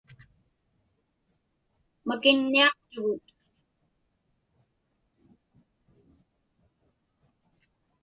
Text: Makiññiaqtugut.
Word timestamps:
Makiññiaqtugut. 2.07 3.25